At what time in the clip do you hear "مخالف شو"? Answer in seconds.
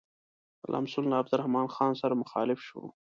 2.23-2.81